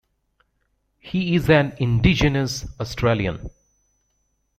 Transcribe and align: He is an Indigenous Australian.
He 0.97 1.35
is 1.35 1.47
an 1.47 1.75
Indigenous 1.77 2.65
Australian. 2.79 3.51